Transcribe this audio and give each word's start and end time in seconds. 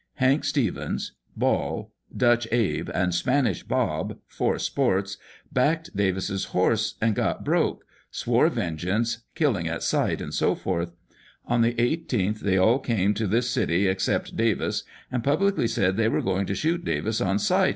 Hank 0.15 0.43
Stevens, 0.45 1.11
Ball, 1.37 1.91
Dutch 2.17 2.47
Abe, 2.51 2.89
and 2.91 3.13
Spanish 3.13 3.61
Bob, 3.61 4.17
four 4.25 4.57
'sports,' 4.57 5.19
backed 5.53 5.95
Davis's 5.95 6.45
horse, 6.45 6.95
and 6.99 7.13
got 7.13 7.43
broke, 7.45 7.85
swore 8.09 8.49
vengeance, 8.49 9.19
killing 9.35 9.67
at 9.67 9.83
sight, 9.83 10.19
&c. 10.33 10.45
On 11.45 11.61
the 11.61 11.75
18th 11.75 12.39
they 12.39 12.57
all 12.57 12.79
came 12.79 13.13
to 13.13 13.27
this 13.27 13.51
city 13.51 13.85
except 13.87 14.35
Davis, 14.35 14.83
and 15.11 15.23
publicly 15.23 15.67
said 15.67 15.97
they 15.97 16.07
were 16.09 16.23
going 16.23 16.47
to 16.47 16.55
shoot 16.55 16.83
Davis 16.83 17.21
on 17.21 17.37
sight, 17.37 17.67
&c. 17.69 17.69